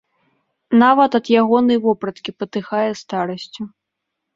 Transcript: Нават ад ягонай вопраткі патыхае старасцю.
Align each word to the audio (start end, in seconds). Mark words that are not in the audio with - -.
Нават 0.83 1.11
ад 1.21 1.25
ягонай 1.43 1.79
вопраткі 1.85 2.37
патыхае 2.43 2.85
старасцю. 3.07 3.73